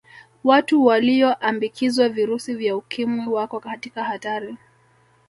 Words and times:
watu 0.43 0.85
waliyoambikizwa 0.85 2.09
virusi 2.09 2.55
vya 2.55 2.75
ukimwi 2.77 3.27
wako 3.27 3.59
katika 3.59 4.03
hatari 4.03 4.57